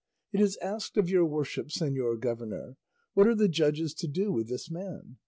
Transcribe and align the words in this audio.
It 0.33 0.41
is 0.41 0.57
asked 0.63 0.97
of 0.97 1.11
your 1.11 1.25
worship, 1.25 1.67
señor 1.67 2.19
governor, 2.19 2.75
what 3.13 3.27
are 3.27 3.35
the 3.35 3.47
judges 3.47 3.93
to 3.93 4.07
do 4.07 4.31
with 4.31 4.49
this 4.49 4.67
man? 4.71 5.17